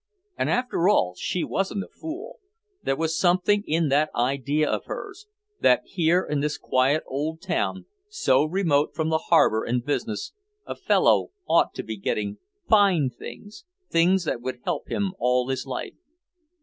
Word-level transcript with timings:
And 0.35 0.49
after 0.49 0.89
all, 0.89 1.13
she 1.15 1.43
wasn't 1.43 1.83
a 1.83 1.87
fool, 1.87 2.39
there 2.81 2.95
was 2.95 3.15
something 3.15 3.63
in 3.67 3.89
that 3.89 4.09
idea 4.15 4.67
of 4.67 4.85
hers 4.85 5.27
that 5.59 5.83
here 5.85 6.25
in 6.25 6.39
this 6.39 6.57
quiet 6.57 7.03
old 7.05 7.39
town, 7.39 7.85
so 8.09 8.43
remote 8.43 8.95
from 8.95 9.09
the 9.09 9.25
harbor 9.29 9.63
and 9.63 9.85
business, 9.85 10.33
a 10.65 10.73
fellow 10.75 11.29
ought 11.47 11.75
to 11.75 11.83
be 11.83 11.97
getting 11.97 12.39
"fine" 12.67 13.11
things, 13.11 13.63
things 13.91 14.23
that 14.23 14.41
would 14.41 14.61
help 14.63 14.87
him 14.89 15.13
all 15.19 15.47
his 15.49 15.67
life. 15.67 15.93